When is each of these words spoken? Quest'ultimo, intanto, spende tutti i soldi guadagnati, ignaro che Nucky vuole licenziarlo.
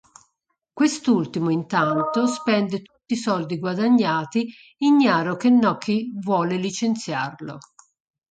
Quest'ultimo, 0.73 1.51
intanto, 1.51 2.25
spende 2.25 2.81
tutti 2.81 3.13
i 3.13 3.17
soldi 3.17 3.59
guadagnati, 3.59 4.51
ignaro 4.77 5.35
che 5.35 5.51
Nucky 5.51 6.09
vuole 6.19 6.55
licenziarlo. 6.57 7.59